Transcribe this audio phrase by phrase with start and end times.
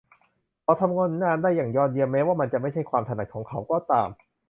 [0.63, 4.09] เขาทำผลงานได้อย่างยอดเยี่ยมแม้ว่ามันจะไม่ใช่ความถนัดของเขาก็ตาม